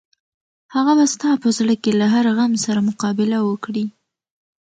هغه 0.73 0.91
به 0.97 1.05
ستا 1.13 1.29
په 1.43 1.49
زړه 1.57 1.75
کې 1.83 1.91
له 1.99 2.05
هر 2.13 2.25
غم 2.37 2.53
سره 2.65 2.79
مقابله 2.89 3.39
وکړي. 3.43 3.85